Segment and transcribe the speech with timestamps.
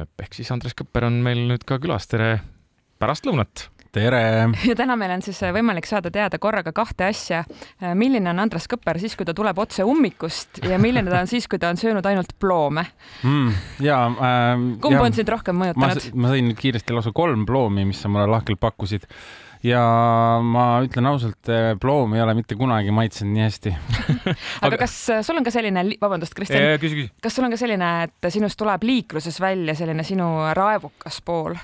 [0.00, 2.38] ehk siis Andres Kõpper on meil nüüd ka külas, tere
[3.02, 3.68] pärastlõunat!
[3.92, 4.20] tere!
[4.70, 7.42] ja täna meil on siis võimalik saada teada korraga kahte asja.
[7.98, 11.48] milline on Andres Kõpper siis, kui ta tuleb otse ummikust ja milline ta on siis,
[11.50, 12.86] kui ta on söönud ainult ploome
[13.22, 13.62] mm,?
[13.84, 14.66] ja äh,.
[14.82, 16.10] kumb ja, on sind rohkem mõjutanud?
[16.16, 19.04] ma sõin nüüd kiiresti lausa kolm ploomi, mis sa mulle lahkelt pakkusid
[19.66, 19.82] ja
[20.42, 21.50] ma ütlen ausalt,
[21.80, 23.74] ploom ei ole mitte kunagi maitsenud nii hästi.
[24.66, 24.96] Aga kas
[25.26, 26.78] sul on ka selline, vabandust, Kristjan,
[27.22, 31.58] kas sul on ka selline, et sinust tuleb liikluses välja selline sinu raevukas pool?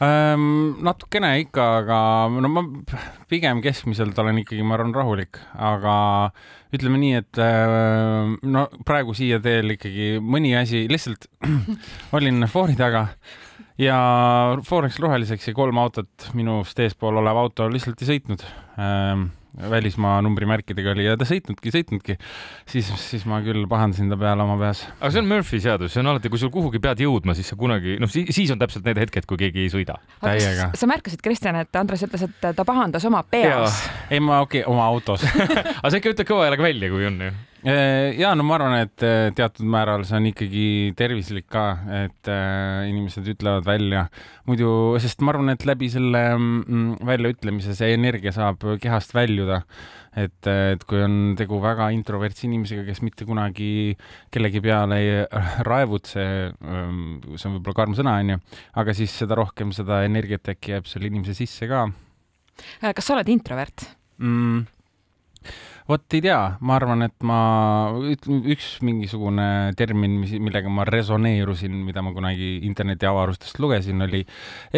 [0.00, 1.96] Ähm, natukene ikka, aga
[2.32, 2.62] no ma
[3.28, 5.96] pigem keskmiselt olen ikkagi, ma arvan, rahulik, aga
[6.72, 11.28] ütleme nii, et äh, no praegu siia teel ikkagi mõni asi, lihtsalt
[12.16, 13.10] olin foori taga
[13.80, 13.98] ja
[14.66, 18.44] foor läks roheliseks ja kolm autot minust eespool olev auto lihtsalt ei sõitnud
[18.76, 19.28] ähm,
[19.70, 22.16] välismaa numbrimärkidega oli ja ta sõitnudki, sõitnudki,
[22.70, 24.84] siis, siis ma küll pahandasin ta peale oma peas.
[25.00, 27.58] aga see on Murphy seadus, see on alati, kui sul kuhugi pead jõudma, siis sa
[27.58, 29.98] kunagi, noh, siis on täpselt need hetked, kui keegi ei sõida.
[30.22, 30.70] täiega.
[30.78, 33.82] sa märkasid, Kristjan, et Andres ütles, et ta pahandas oma peas.
[34.08, 35.26] ei, ma okei okay,, oma autos
[35.80, 39.04] aga sa ikka ütled kõva häälega välja, kui on ju ja no ma arvan, et
[39.04, 40.66] äh, teatud määral see on ikkagi
[40.96, 41.64] tervislik ka,
[42.06, 44.06] et äh, inimesed ütlevad välja
[44.48, 44.70] muidu,
[45.02, 49.60] sest ma arvan, et läbi selle mm, väljaütlemise see energia saab kehast väljuda.
[50.16, 53.94] et, et kui on tegu väga introvertse inimesega, kes mitte kunagi
[54.34, 55.12] kellegi peale ei
[55.68, 56.24] raevutse,
[56.64, 58.40] ähm, see on võib-olla karm sõna, onju,
[58.82, 61.86] aga siis seda rohkem seda energiat äkki jääb selle inimese sisse ka.
[62.88, 63.86] kas sa oled introvert
[64.18, 64.79] mm.?
[65.90, 67.38] Vot ei tea, ma arvan, et ma,
[68.54, 74.22] üks mingisugune termin, mis, millega ma resoneerusin, mida ma kunagi internetiavarustest lugesin, oli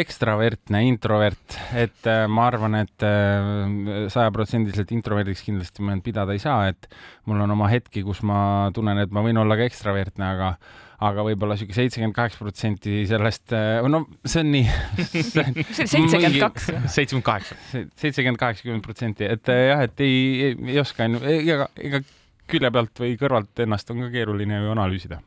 [0.02, 6.42] ekstravertne introvert, et äh, ma arvan, et äh, sajaprotsendiliselt introverdiks kindlasti ma end pidada ei
[6.42, 6.88] saa, et
[7.28, 10.54] mul on oma hetki, kus ma tunnen, et ma võin olla ka ekstravertne, aga
[11.02, 14.64] aga võib-olla sihuke seitsekümmend kaheksa protsenti sellest, äh, no see on nii.
[15.10, 16.70] see oli seitsekümmend kaks.
[16.94, 17.58] seitsekümmend kaheksa.
[18.00, 20.16] seitsekümmend, kaheksakümmend protsenti, et jah, et ei,
[20.48, 22.02] ei, ei oska, ega, ega
[22.50, 25.20] külje pealt või kõrvalt ennast on ka keeruline ju analüüsida.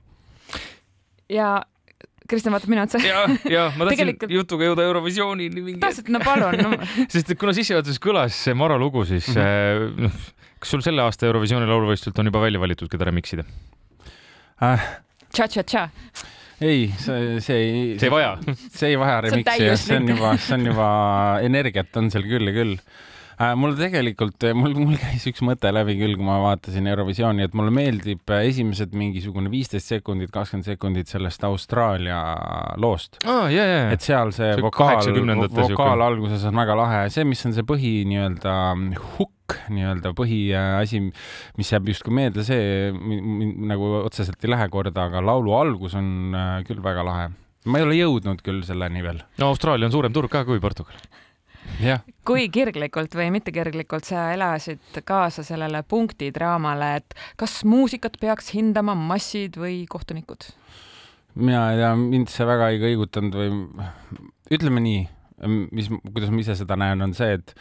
[1.31, 1.55] ja
[2.25, 2.99] Kristjan vaatab minu otsa.
[3.05, 4.33] ja, ja ma tahtsin Tegelikult...
[4.33, 5.79] jutuga jõuda Eurovisioonini mingi.
[5.83, 6.73] tahtsid, no palun no.
[7.13, 10.05] sest kuna sissejuhatuses kõlas see Maro lugu, siis mm -hmm.
[10.07, 10.19] noh,
[10.59, 13.45] kas sul selle aasta Eurovisiooni lauluvõistlult on juba välja valitud, keda remix ida
[14.63, 14.87] äh,?
[15.35, 15.89] Cha-cha-cha
[16.59, 17.99] ei, see, see ei.
[17.99, 18.37] see ei vaja.
[18.71, 20.87] see ei vaja remix'i, see on juba, see on juba
[21.43, 23.51] energiat on seal küll ja küll äh,.
[23.59, 27.73] mul tegelikult, mul, mul käis üks mõte läbi küll, kui ma vaatasin Eurovisiooni, et mulle
[27.75, 32.21] meeldib esimesed mingisugune viisteist sekundit, kakskümmend sekundit sellest Austraalia
[32.79, 33.49] loost oh,.
[33.51, 33.91] Yeah, yeah.
[33.95, 35.11] et seal see, see vokaal,
[35.59, 38.59] vokaal alguses on väga lahe, see, mis on see põhi nii-öelda
[39.17, 39.34] hukk
[39.73, 41.01] nii-öelda põhiasi,
[41.59, 42.91] mis jääb justkui meelde, see
[43.69, 47.29] nagu otseselt ei lähe korda, aga laulu algus on äh, küll väga lahe.
[47.65, 49.21] ma ei ole jõudnud küll selleni veel.
[49.41, 50.97] no Austraalia on suurem turg ka kui Portugal.
[52.25, 59.57] kui kirglikult või mittekirglikult sa elasid kaasa sellele punktidraamale, et kas muusikat peaks hindama massid
[59.61, 60.49] või kohtunikud?
[61.35, 63.89] mina ei tea, mind see väga ei kõigutanud või
[64.55, 65.03] ütleme nii,
[65.75, 67.55] mis, kuidas ma ise seda näen, on see, et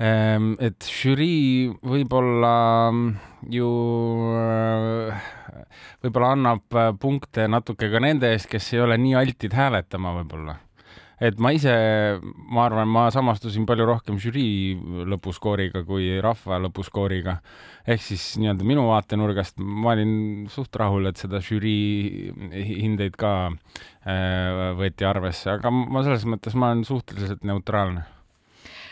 [0.00, 2.54] et žürii võib-olla
[2.90, 3.14] mm,
[3.52, 3.68] ju
[4.32, 5.22] äh,
[6.02, 10.56] võib-olla annab äh, punkte natuke ka nende eest, kes ei ole nii altid hääletama võib-olla.
[11.22, 11.70] Et ma ise,
[12.50, 17.36] ma arvan, ma samastusin palju rohkem žürii lõpuskooriga kui rahva lõpuskooriga.
[17.86, 22.32] ehk siis nii-öelda minu vaatenurgast ma olin suht rahul, et seda žürii
[22.80, 28.08] hindeid ka äh, võeti arvesse, aga ma selles mõttes ma olen suhteliselt neutraalne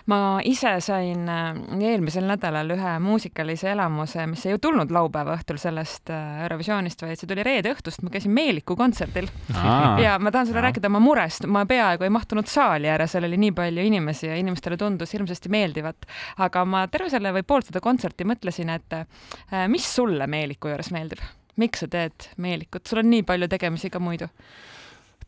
[0.07, 1.51] ma ise sain äh,
[1.81, 7.29] eelmisel nädalal ühe muusikalise elamuse, mis ei tulnud laupäeva õhtul sellest äh, Eurovisioonist, vaid see
[7.31, 9.29] tuli reede õhtust, ma käisin Meeliku kontserdil.
[10.01, 13.39] Ja ma tahan sulle rääkida oma murest, ma peaaegu ei mahtunud saali ära, seal oli
[13.41, 16.09] nii palju inimesi ja inimestele tundus hirmsasti meeldivat,
[16.41, 20.93] aga ma terve selle või poolt seda kontserti mõtlesin, et äh, mis sulle Meeliku juures
[20.95, 21.23] meeldib,
[21.61, 24.31] miks sa teed Meelikut, sul on nii palju tegemisi ka muidu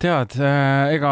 [0.03, 1.11] tead, äh, ega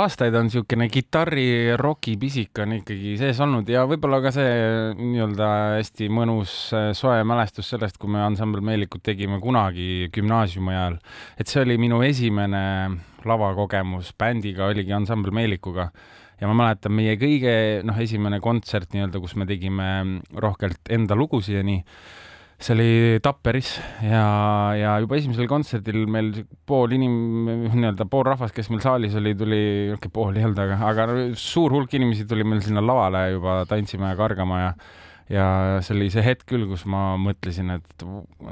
[0.00, 4.54] aastaid on niisugune kitarri roki pisik on ikkagi sees olnud ja võib-olla ka see
[4.96, 10.98] nii-öelda hästi mõnus äh, soe mälestus sellest, kui me ansambel Meelikut tegime kunagi gümnaasiumi ajal.
[11.36, 12.64] et see oli minu esimene
[13.28, 15.90] lavakogemus bändiga, oligi ansambel Meelikuga
[16.40, 17.54] ja ma mäletan meie kõige
[17.84, 19.90] noh, esimene kontsert nii-öelda, kus me tegime
[20.32, 21.84] rohkelt enda lugusid ja nii
[22.58, 22.90] see oli
[23.22, 23.74] Tapperis
[24.04, 24.24] ja,
[24.78, 26.30] ja juba esimesel kontserdil meil
[26.66, 29.62] pool inim-, nii-öelda pool rahvast, kes meil saalis oli, tuli,
[29.96, 31.08] okei pool ei olnud, aga, aga
[31.38, 34.70] suur hulk inimesi tuli meil sinna lavale juba tantsima ja kargama ja
[35.32, 38.04] ja see oli see hetk küll, kus ma mõtlesin, et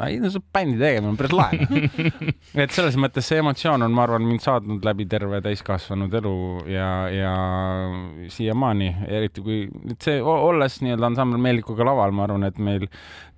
[0.06, 1.66] ei no see bändi tegemine on päris lahe.
[2.62, 6.34] Et selles mõttes see emotsioon on, ma arvan, mind saatnud läbi terve täiskasvanud elu
[6.72, 7.32] ja, ja
[8.32, 12.88] siiamaani, eriti kui nüüd see, olles nii-öelda ansambel Meelikuga laval, ma arvan, et meil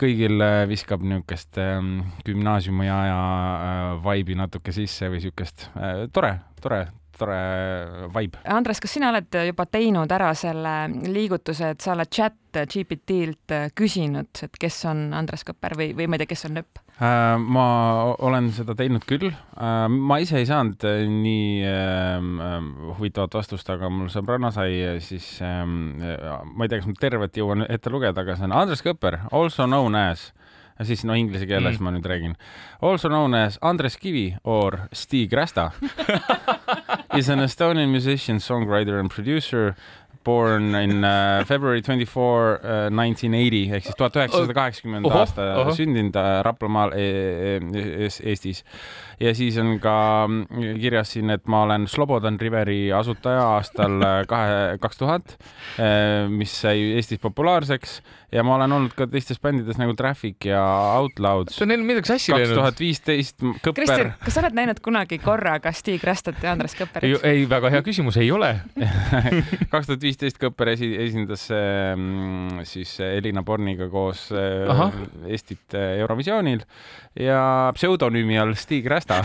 [0.00, 1.96] kõigil viskab niisugust ähm,
[2.26, 6.84] gümnaasiumi aja äh, vaibi natuke sisse või niisugust äh, tore, tore
[7.18, 8.42] tore vibe.
[8.54, 10.74] Andres, kas sina oled juba teinud ära selle
[11.08, 16.18] liigutuse, et sa oled chat GPT-lt küsinud, et kes on Andres Kõpper või, või ma
[16.18, 16.84] ei tea, kes on nööp?
[16.94, 17.66] Äh, ma
[18.22, 19.32] olen seda teinud küll.
[19.32, 22.36] Äh, ma ise ei saanud äh, nii ähm,
[22.94, 27.66] huvitavat vastust, aga mul sõbranna sai siis, ähm, ma ei tea, kas ma tervet jõuan
[27.66, 30.28] ette lugeda, aga see on Andres Kõpper, also known as
[30.82, 31.84] siis no inglise keeles mm.
[31.86, 32.38] ma nüüd räägin.
[32.82, 35.70] Also known as Andres Kivi or Stig Rästa
[37.14, 39.76] is an Estonian musician, songwriter and producer
[40.24, 45.48] born in uh, February twenty four uh, nineteen eighty ehk siis tuhat üheksasada kaheksakümmend aasta
[45.76, 47.08] sündinud uh, Raplamaal e
[47.54, 48.64] e Eestis
[49.20, 54.20] ja siis on ka mm, kirjas siin, et ma olen Slobodan Riveri asutaja aastal uh,
[54.28, 55.36] kahe, kaks tuhat,
[55.78, 58.00] uh, mis sai Eestis populaarseks
[58.34, 60.62] ja ma olen olnud ka teistes bändides nagu Traffic ja
[60.98, 61.52] Outloud.
[61.54, 62.50] see on neil midagi sassi läinud.
[62.50, 63.76] kaks tuhat viisteist Kõpper.
[63.78, 67.20] Kristjan, kas sa oled näinud kunagi korra ka Stig Rästat ja Andres Kõpperit?
[67.26, 68.56] ei, väga hea küsimus, ei ole
[69.70, 71.94] kaks tuhat viisteist Kõpper esi, esindas äh,
[72.68, 74.90] siis Elina Borniga koos äh, Aha.
[75.26, 76.62] Eestit äh, Eurovisioonil
[77.18, 79.18] ja pseudonüümi all Stig Rästa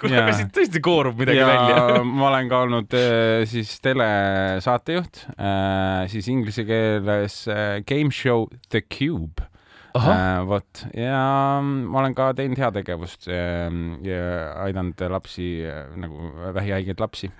[0.00, 6.02] kuule, siit tõesti koorub midagi ja välja ma olen ka olnud äh, siis telesaatejuht, äh,
[6.10, 7.44] siis inglise keeles
[7.86, 9.51] game show The Cube.
[10.48, 11.18] Vot ja
[11.62, 14.22] ma olen ka teinud heategevust ja
[14.64, 15.50] aidanud lapsi
[16.00, 17.32] nagu vähihaigeid lapsi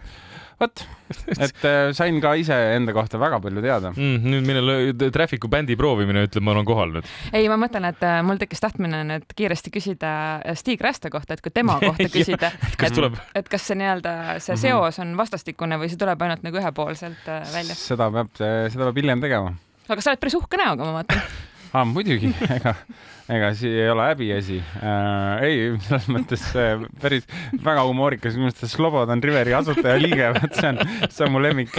[0.62, 0.82] vot,
[1.44, 4.31] et äh, sain ka ise enda kohta väga palju teada mm,.
[4.32, 7.10] nüüd mine Traffic'u bändi proovimine ütleb, ma olen kohal nüüd.
[7.34, 11.37] ei, ma mõtlen, et äh, mul tekkis tahtmine nüüd kiiresti küsida äh, Stig Rästa kohta,
[11.37, 13.19] et kui tema kohta küsida et, kas tuleb?
[13.38, 14.64] et kas see nii-öelda see mhm.
[14.64, 17.78] seos on vastastikune või see tuleb ainult nagu ühepoolselt välja?
[17.78, 19.56] seda peab, seda peab hiljem tegema.
[19.88, 21.25] aga sa oled päris uhke näoga, ma vaatan
[21.72, 22.74] aa, muidugi, ega,
[23.32, 25.44] ega siin ei ole häbiasi äh,.
[25.46, 27.26] ei, selles mõttes äh, päris
[27.64, 31.76] väga humoorikas, minu arust Slobodan Riveri asutajaliige, vot see on, see on mu lemmik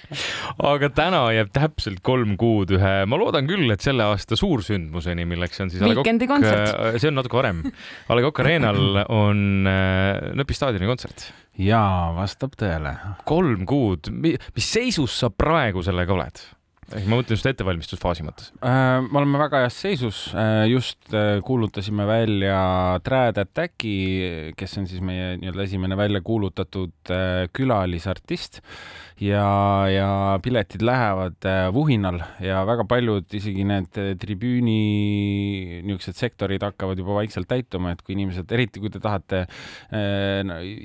[0.72, 5.64] aga täna jääb täpselt kolm kuud ühe, ma loodan küll, et selle aasta suursündmuseni, milleks
[5.64, 6.72] on siis Weekendi kontsert.
[6.72, 7.64] Äh, see on natuke varem.
[8.08, 11.30] A Le Coq Arena'l on äh, Nõpi staadioni kontsert
[11.60, 12.94] jaa, vastab tõele.
[13.28, 16.44] kolm kuud, mis seisus sa praegu sellega oled?
[16.90, 18.98] Ehk ma mõtlen just ettevalmistusfaasi mõttes äh,.
[19.06, 22.58] me oleme väga heas seisus äh,, just äh, kuulutasime välja
[23.06, 28.60] Trad Attacki, kes on siis meie nii-öelda esimene välja kuulutatud äh, külalisartist
[29.22, 36.62] ja, ja piletid lähevad äh, vuhinal ja väga paljud, isegi need äh, tribüüni niisugused sektorid
[36.64, 39.48] hakkavad juba vaikselt täituma, et kui inimesed, eriti kui te tahate äh,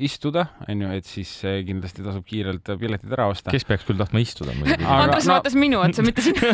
[0.06, 1.32] istuda, on ju, et siis
[1.68, 3.54] kindlasti tasub kiirelt piletid ära osta.
[3.54, 4.86] kes peaks küll tahtma istuda muidugi?
[4.86, 5.38] Andres no...
[5.38, 6.42] vaatas minu otsa, mitte sinu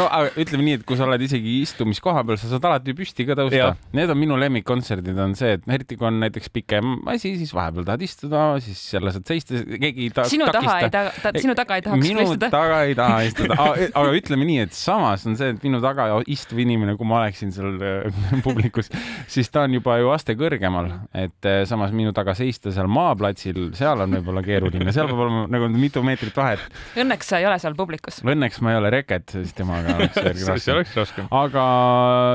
[0.00, 0.04] no
[0.40, 3.72] ütleme nii, et kui sa oled isegi istumiskoha peal, sa saad alati püsti ka tõusta.
[3.96, 7.84] Need on minu lemmikkontserdid, on see, et eriti kui on näiteks pikem asi, siis vahepeal
[7.88, 10.26] tahad istuda, siis jälle lased seista, keegi ei ta-.
[10.30, 12.50] sinu taha ei taha ta,, sinu taga ei tahaks minu istuda?
[12.52, 16.62] taga ei taha istuda aga ütleme nii, et samas on see, et minu taga istuv
[16.62, 18.90] inimene, kui ma oleksin seal äh, publikus,
[19.30, 23.70] siis ta on juba ju aste kõrgemal, et äh, samas minu taga seista seal maaplatsil,
[23.78, 26.62] seal on võib-olla keeruline, seal peab olema nagu mitu meetrit vahet.
[27.00, 28.20] Õnneks sa ei ole seal publikus.
[28.26, 30.64] Õnneks ma ei ole reket, siis temaga oleks järgi raske.
[30.64, 31.30] see oleks raskem.
[31.40, 31.66] aga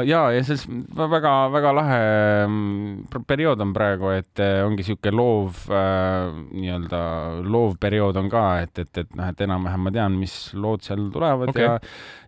[0.09, 2.01] ja, ja selles väga-väga lahe
[2.45, 7.01] mm, periood on praegu, et äh, ongi sihuke loov äh, nii-öelda
[7.45, 11.07] loov periood on ka, et, et, et noh, et enam-vähem ma tean, mis lood seal
[11.13, 11.69] tulevad okay.
[11.69, 11.77] ja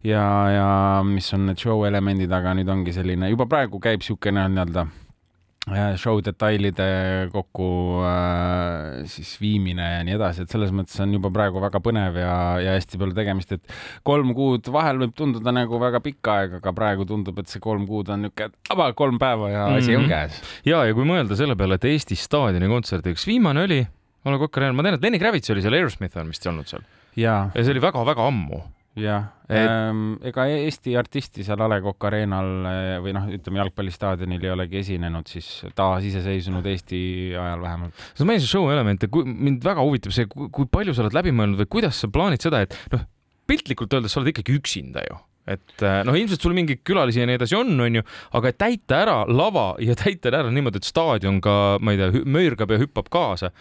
[0.04, 0.70] ja, ja
[1.06, 4.84] mis on need show elemendid, aga nüüd ongi selline, juba praegu käib niisugune nii-öelda
[5.72, 6.88] äh, show detailide
[7.34, 7.68] kokku
[8.08, 12.36] äh, siis viimine ja nii edasi, et selles mõttes on juba praegu väga põnev ja,
[12.64, 13.76] ja hästi palju tegemist, et
[14.08, 17.88] kolm kuud vahel võib tunduda nagu väga pikk aeg, aga praegu tundub, et see kolm
[17.90, 20.04] kuud on niisugune, vaba kolm päeva ja asi mm -hmm.
[20.04, 20.42] on käes.
[20.66, 23.86] ja, ja kui mõelda selle peale, et Eesti staadioni kontsert, üks viimane oli
[24.28, 26.84] Ole Kokkar, ma tean, et Lenny Kravitz oli seal, Aerosmith on vist olnud seal.
[27.56, 28.64] ja see oli väga-väga ammu.
[28.98, 29.70] Jah et...
[29.70, 34.54] ähm,, ega Eesti artisti seal A Le Coq Arena'l eh, või noh, ütleme jalgpallistaadionil ei
[34.54, 37.00] olegi esinenud siis taasiseseisvunud Eesti
[37.38, 38.04] ajal vähemalt.
[38.18, 41.72] sa mainisid show elemente, mind väga huvitab see, kui palju sa oled läbi mõelnud või
[41.78, 43.08] kuidas sa plaanid seda, et noh,
[43.48, 45.22] piltlikult öeldes sa oled ikkagi üksinda ju.
[45.48, 48.04] Et eh, noh, ilmselt sul mingeid külalisi ja nii edasi on, onju,
[48.36, 52.74] aga täita ära lava ja täita ära niimoodi, et staadion ka, ma ei tea, möörgab
[52.74, 53.54] ja hüppab kaasa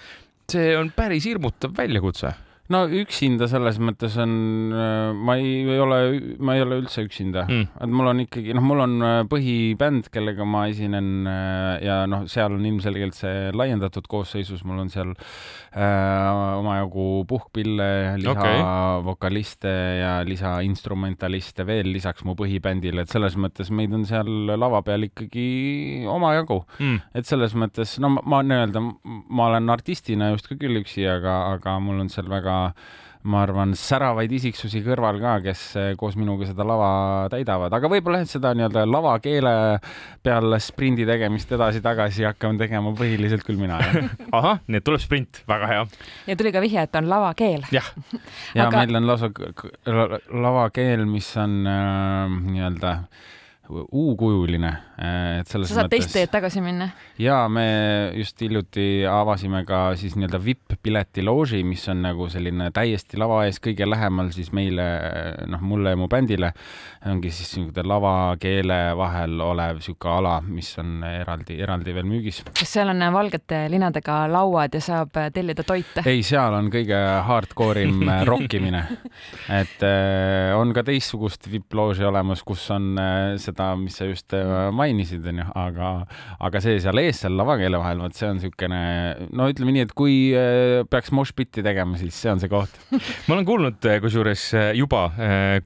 [0.53, 2.33] see on päris hirmutav väljakutse
[2.73, 4.33] no üksinda selles mõttes on,
[4.75, 5.99] äh, ma ei, ei ole,
[6.43, 10.11] ma ei ole üldse üksinda mm., et mul on ikkagi, noh, mul on äh, põhibänd,
[10.15, 15.13] kellega ma esinen äh, ja noh, seal on ilmselgelt see laiendatud koosseisus, mul on seal
[15.15, 17.89] äh, omajagu puhkpille,
[18.23, 20.01] lisavokaliste okay.
[20.01, 25.47] ja lisainstrumentaliste veel lisaks mu põhibändile, et selles mõttes meid on seal lava peal ikkagi
[26.11, 27.15] omajagu mm..
[27.15, 31.79] et selles mõttes, no ma, ma nii-öelda, ma olen artistina justkui küll üksi, aga, aga
[31.83, 32.56] mul on seal väga
[33.27, 36.91] ma arvan, säravaid isiksusi kõrval ka, kes eh, koos minuga seda lava
[37.33, 39.55] täidavad, aga võib-olla jah, seda nii-öelda lavakeele
[40.25, 43.81] peal sprindi tegemist edasi-tagasi hakkame tegema põhiliselt küll mina
[44.37, 45.85] ahah, nii et tuleb sprint, väga hea.
[46.31, 47.67] ja tuli ka vihje, et on lavakeel.
[47.75, 47.91] jah.
[48.55, 48.85] ja aga...
[48.85, 49.33] meil on lausa
[50.47, 52.99] lavakeel, mis on äh, nii-öelda
[53.67, 56.07] U-kujuline, äh, et selles sa saad mõttes.
[56.07, 56.87] teist teed tagasi minna?
[57.19, 57.65] ja me
[58.15, 63.59] just hiljuti avasime ka siis nii-öelda vipp-pileti looži, mis on nagu selline täiesti lava ees
[63.63, 64.87] kõige lähemal siis meile,
[65.51, 66.53] noh, mulle ja mu bändile.
[67.07, 72.43] ongi siis niisugune lavakeele vahel olev niisugune ala, mis on eraldi, eraldi veel müügis.
[72.47, 76.07] kas seal on valgete linadega lauad ja saab tellida toite?
[76.07, 78.87] ei, seal on kõige hardcore im rokkimine.
[79.51, 82.95] et äh, on ka teistsugust vipp-looži olemas, kus on
[83.43, 85.91] seda seda, mis sa just äh, mainisid, onju, aga,
[86.45, 88.81] aga see seal ees, seal lavakeele vahel, vot see on niisugune,
[89.37, 92.77] no ütleme nii, et kui äh, peaks moshpiti tegema, siis see on see koht.
[93.27, 95.07] Ma olen kuulnud äh, kusjuures juba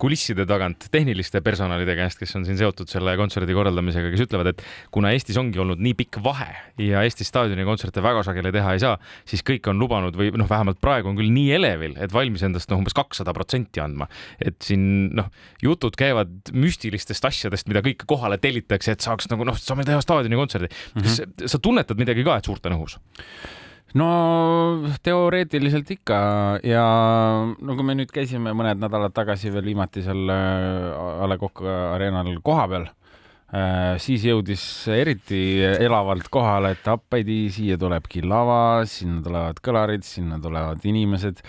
[0.00, 4.64] kulisside tagant tehniliste personalide käest, kes on siin seotud selle kontserdi korraldamisega, kes ütlevad, et
[4.94, 6.48] kuna Eestis ongi olnud nii pikk vahe
[6.80, 8.96] ja Eesti staadioni kontserte väga sageli teha ei saa,
[9.28, 12.70] siis kõik on lubanud või noh, vähemalt praegu on küll nii elevil, et valmis endast
[12.70, 14.08] noh, umbes kakssada protsenti andma,
[14.42, 15.30] et siin noh,
[15.64, 20.68] jutud käivad müstilistest asjadest, mida kõike kohale tellitakse, et saaks nagu noh, saame teha staadionikontserdi
[20.68, 21.00] mm.
[21.00, 21.32] -hmm.
[21.40, 22.98] kas sa tunnetad midagi ka, et suurt on õhus?
[23.98, 24.08] no
[25.02, 26.20] teoreetiliselt ikka
[26.66, 26.84] ja
[27.50, 31.64] no kui me nüüd käisime mõned nädalad tagasi veel viimati seal äh, A Le Coq
[31.66, 34.62] Arena'l kohapeal äh,, siis jõudis
[34.94, 41.42] eriti elavalt kohale, et appaidi, siia tulebki lava, sinna tulevad kõlarid, sinna tulevad inimesed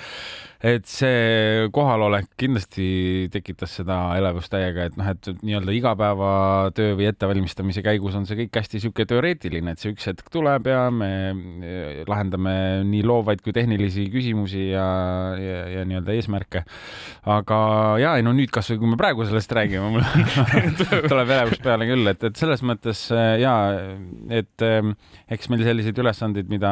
[0.62, 7.82] et see kohalolek kindlasti tekitas seda elevust täiega, et noh, et nii-öelda igapäevatöö või ettevalmistamise
[7.86, 11.10] käigus on see kõik hästi niisugune teoreetiline, et see üks hetk tuleb ja me
[12.10, 12.53] lahendame
[12.88, 14.86] nii loovaid kui tehnilisi küsimusi ja,
[15.41, 16.63] ja, ja nii-öelda eesmärke.
[17.25, 17.60] aga
[18.01, 20.06] ja, ei no nüüd kasvõi kui me praegu sellest räägime, mul
[21.12, 23.08] tuleb elevus peale küll, et, et selles mõttes
[23.41, 23.56] ja,
[24.30, 24.68] et
[25.32, 26.72] eks meil selliseid ülesandeid, mida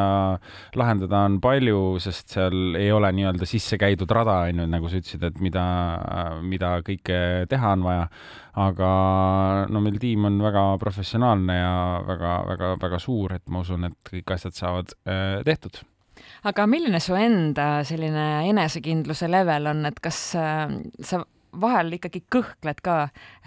[0.77, 5.00] lahendada on palju, sest seal ei ole nii-öelda sisse käidud rada, on ju, nagu sa
[5.01, 5.65] ütlesid, et mida,
[6.45, 7.19] mida kõike
[7.50, 8.09] teha on vaja.
[8.59, 8.89] aga
[9.71, 11.75] no meil tiim on väga professionaalne ja
[12.07, 15.81] väga-väga-väga suur, et ma usun, et kõik asjad saavad äh, tehtud
[16.50, 21.24] aga milline su enda selline enesekindluse level on, et kas äh, sa
[21.59, 22.98] vahel ikkagi kõhkled ka,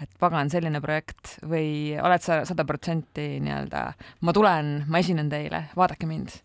[0.01, 3.83] et pagan, selline projekt või oled sa sada protsenti nii-öelda,
[4.25, 6.35] ma tulen, ma esinen teile, vaadake mind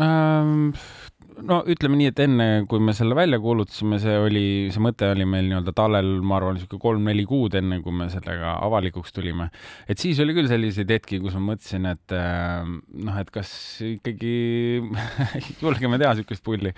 [0.00, 0.72] ähm,?
[1.46, 5.26] No ütleme nii, et enne, kui me selle välja kuulutasime, see oli, see mõte oli
[5.28, 9.48] meil nii-öelda tallel, ma arvan, niisugune kolm-neli kuud enne, kui me sellega avalikuks tulime.
[9.88, 12.66] et siis oli küll selliseid hetki, kus ma mõtlesin, et äh,
[13.08, 13.52] noh, et kas
[13.86, 14.34] ikkagi
[15.62, 16.74] julgeme teha niisugust pulli.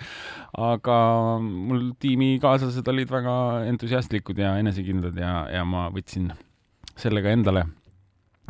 [0.57, 0.97] aga
[1.41, 3.35] mul tiimikaaslased olid väga
[3.71, 6.31] entusiastlikud ja enesekindlad ja, ja ma võtsin
[6.99, 7.65] sellega endale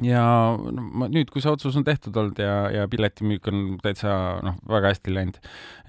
[0.05, 0.23] ja
[0.57, 4.13] no, ma nüüd, kui see otsus on tehtud olnud ja, ja piletimüük on täitsa
[4.45, 5.39] noh, väga hästi läinud,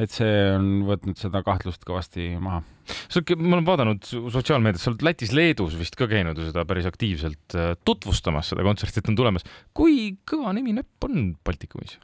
[0.03, 2.61] et see on võtnud seda kahtlust kõvasti maha.
[3.07, 6.89] sa oled, ma olen vaadanud sotsiaalmeedias, sa oled Lätis-Leedus vist ka käinud ju seda päris
[6.91, 9.47] aktiivselt äh, tutvustamas, seda kontserti, et on tulemas.
[9.77, 12.01] kui kõva nimi näpp on Baltikumis?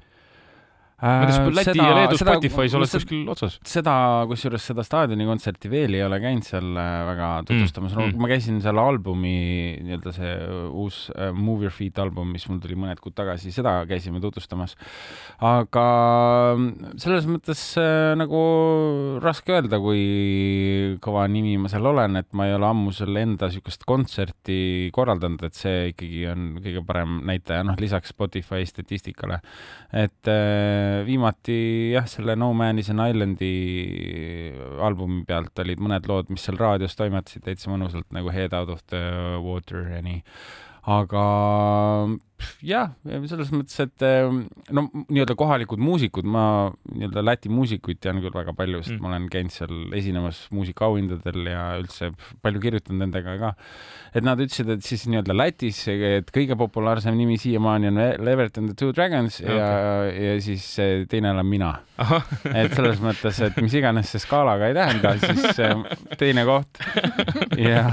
[0.98, 3.58] Ma ei tea, kas Läti ja Leedu Spotify's oled kuskil otsas?
[3.70, 3.92] seda,
[4.26, 8.24] kusjuures seda staadionikontserti veel ei ole käinud seal äh, väga tutvustamas mm, mm.
[8.24, 9.34] ma käisin seal albumi,
[9.86, 10.32] nii-öelda see
[10.72, 14.74] uus uh, Move Your Feet album, mis mul tuli mõned kuud tagasi, seda käisime tutvustamas.
[15.38, 15.86] aga
[16.56, 18.42] mm, selles mõttes äh, nagu
[19.22, 23.52] raske öelda, kui kõva nimi ma seal olen, et ma ei ole ammu selle enda
[23.52, 29.38] niisugust kontserti korraldanud, et see ikkagi on kõige parem näitaja, noh, lisaks Spotify statistikale.
[29.94, 31.58] et äh, viimati
[31.94, 33.52] jah, selle No Man is an Islandi
[34.84, 38.84] albumi pealt olid mõned lood, mis seal raadios toimetasid täitsa mõnusalt nagu Head out of
[38.92, 39.02] the
[39.44, 40.22] water ja nii.
[40.88, 41.24] aga
[42.64, 42.92] jah,
[43.30, 48.54] selles mõttes, et ehm, no nii-öelda kohalikud muusikud, ma nii-öelda Läti muusikuid tean küll väga
[48.56, 49.02] palju, sest mm.
[49.04, 52.12] ma olen käinud seal esinemas muusikaauhindadel ja üldse
[52.44, 53.52] palju kirjutanud nendega ka.
[54.14, 58.72] et nad ütlesid, et siis nii-öelda Lätis, et kõige populaarsem nimi siiamaani on Levert and
[58.72, 59.58] the Two Dragons okay.
[59.58, 59.68] ja,
[60.32, 60.66] ja siis
[61.10, 61.74] teine olen mina.
[62.54, 65.58] et selles mõttes, et mis iganes see skaalaga ei tähenda, siis
[66.20, 66.78] teine koht
[67.68, 67.88] ja,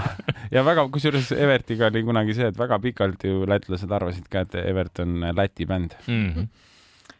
[0.54, 4.56] ja väga, kusjuures Evertiga oli kunagi see, et väga pikalt ju lätlased arvasid ka, et
[4.56, 6.34] Evert on Läti bänd mm.
[6.34, 6.48] -hmm.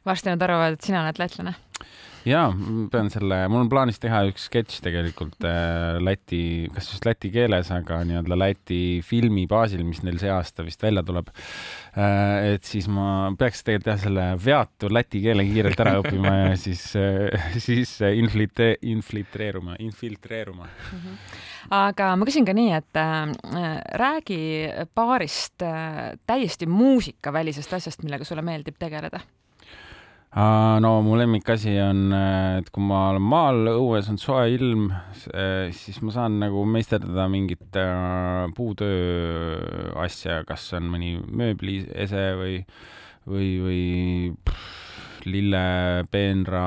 [0.06, 1.56] varsti nad arvavad, et sina oled lätlane
[2.26, 2.42] ja
[2.92, 6.42] pean selle, mul on plaanis teha üks sketš tegelikult äh, läti,
[6.74, 11.04] kas just läti keeles, aga nii-öelda Läti filmi baasil, mis neil see aasta vist välja
[11.06, 12.56] tuleb äh,.
[12.56, 16.88] et siis ma peaks tegelikult jah, selle veatu läti keele kiirelt ära õppima ja siis
[17.00, 21.04] äh,, siis inflite-, infiltreeruma, infiltreeruma mm.
[21.04, 24.42] -hmm aga ma küsin ka nii, et äh, räägi
[24.94, 29.24] paarist äh, täiesti muusikavälisest asjast, millega sulle meeldib tegeleda
[30.36, 34.90] no mu lemmikasi on, äh, et kui ma olen maal, õues on soe ilm,
[35.32, 42.58] äh, siis ma saan nagu meisterdada mingit äh, puutöö asja, kas on mõni mööbliese või,
[43.32, 43.86] või, või
[44.44, 44.85] pff,
[45.30, 45.62] lille,
[46.12, 46.66] peenra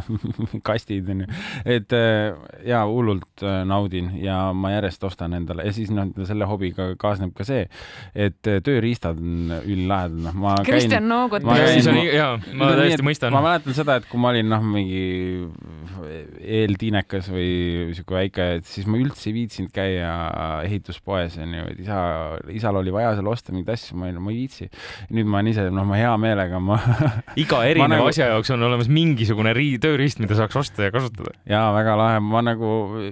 [0.68, 1.28] kastid onju,
[1.64, 2.36] et äh,
[2.66, 7.34] ja hullult äh, naudin ja ma järjest ostan endale ja siis noh, selle hobiga kaasneb
[7.36, 7.66] ka see,
[8.14, 10.74] et äh, tööriistad on ülilahedad, noh, ma käin.
[10.74, 11.50] Kristjan noogutab.
[12.10, 13.34] jaa, ma täiesti mõistan.
[13.34, 15.04] ma mäletan seda, et kui ma olin noh, mingi
[16.60, 17.50] eeltiinekas või
[17.96, 20.12] sihuke väike, et siis ma üldse ei viitsinud käia
[20.66, 22.00] ehituspoes onju, et isa,
[22.52, 24.70] isal oli vaja seal osta mingeid asju, ma ei, ma ei viitsi.
[25.14, 26.78] nüüd ma olen ise, noh, ma hea meelega, ma
[27.40, 28.08] iga iga erineva nagu...
[28.10, 31.34] asja jaoks on olemas mingisugune rii-, tööriist, mida saaks osta ja kasutada.
[31.48, 32.70] jaa, väga lahe, ma nagu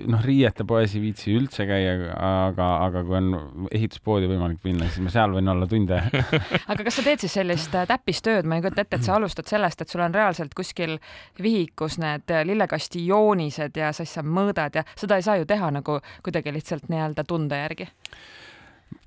[0.08, 3.30] noh, riiete poes ei viitsi üldse käia, aga, aga kui on
[3.74, 6.00] ehituspoodi võimalik minna, siis ma seal võin olla tunde.
[6.70, 9.48] Aga kas sa teed siis sellist äh, täppistööd, ma ei kujuta ette, et sa alustad
[9.50, 10.98] sellest, et sul on reaalselt kuskil
[11.42, 15.70] vihikus need äh, lillekasti joonised ja siis sa mõõdad ja seda ei saa ju teha
[15.74, 17.88] nagu kuidagi lihtsalt nii-öelda tunde järgi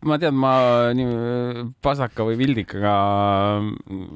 [0.08, 0.54] ma tean, ma
[0.98, 2.94] nii pasaka või vildikaga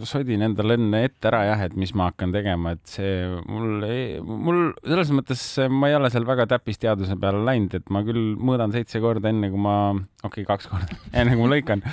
[0.08, 3.86] sodin endale enne ette ära jah, et mis ma hakkan tegema, et see mul,
[4.25, 8.74] mul selles mõttes ma ei ole seal väga täppisteaduse peale läinud, et ma küll mõõdan
[8.74, 9.75] seitse korda enne kui ma,
[10.24, 11.86] okei okay,, kaks korda enne kui ma lõikan,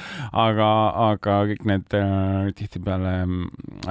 [0.45, 0.71] aga,
[1.11, 3.15] aga kõik need äh, tihtipeale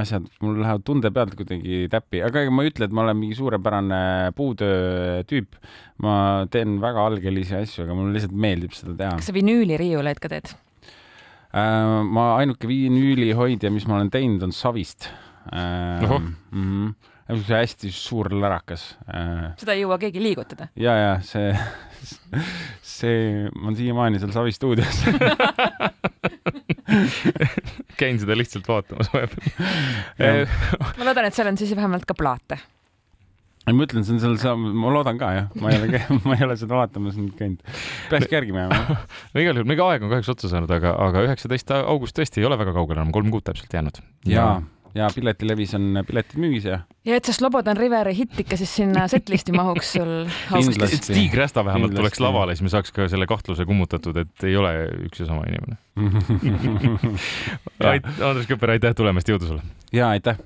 [0.02, 3.22] asjad mul lähevad tunde pealt kuidagi täppi, aga ega ma ei ütle, et ma olen
[3.22, 4.02] mingi suurepärane
[4.38, 5.62] puutöö tüüp.
[6.02, 9.18] ma teen väga algelisi asju, aga mulle lihtsalt meeldib seda teha.
[9.20, 10.56] kas sa vinüüliriiu riiuleid ka teed?
[11.52, 15.12] Äh, ma ainuke vinüülihoidja, mis ma olen teinud, on Savist.
[15.52, 16.94] Mm -hmm
[17.32, 18.98] niisugune hästi suur lärakas.
[19.08, 19.52] Äh.
[19.60, 20.68] seda ei jõua keegi liigutada?
[20.76, 21.54] ja, ja see,
[22.98, 25.04] see, ma olen siiamaani seal Savi stuudios
[28.02, 30.46] käin seda lihtsalt vaatamas vahepeal
[30.98, 32.58] ma loodan, et seal on siis vähemalt ka plaate
[33.70, 36.58] ma ütlen, see on seal, ma loodan ka jah, ma ei ole, ma ei ole
[36.58, 37.62] seda vaatamas nüüd käinud.
[38.10, 38.98] peakski järgi minema
[39.34, 42.48] no igal juhul, meie aeg on kahjuks otsa saanud, aga, aga üheksateist august tõesti ei
[42.50, 44.02] ole väga kaugel enam, kolm kuud täpselt jäänud.
[44.26, 44.48] ja,
[44.98, 46.80] ja piletilevis on piletid müügis ja.
[47.06, 50.14] ja et see Slobodan Riveri hitt ikka siis sinna setlisti mahuks sul
[50.58, 50.98] augustis.
[51.06, 54.74] Stig Rästa vähemalt tuleks lavale, siis me saaks ka selle kahtluse kummutatud, et ei ole
[55.06, 55.78] üks ja sama inimene
[57.86, 59.70] Andres Kõper, aitäh tulemast, jõudu sulle!
[59.94, 60.40] ja aitäh!